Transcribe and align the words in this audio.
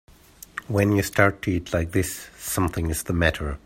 When 0.67 0.93
you 0.95 1.03
start 1.03 1.43
to 1.43 1.51
eat 1.51 1.73
like 1.75 1.91
this 1.91 2.31
something 2.35 2.89
is 2.89 3.03
the 3.03 3.13
matter. 3.13 3.59